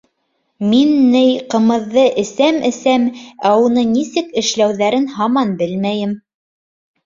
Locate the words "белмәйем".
5.65-6.21